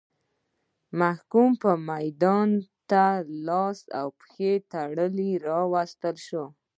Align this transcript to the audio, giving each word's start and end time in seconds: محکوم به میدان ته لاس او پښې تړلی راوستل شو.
محکوم 1.01 1.49
به 1.61 1.71
میدان 1.89 2.49
ته 2.89 3.05
لاس 3.47 3.79
او 3.99 4.07
پښې 4.19 4.51
تړلی 4.71 5.31
راوستل 5.47 6.15
شو. 6.27 6.45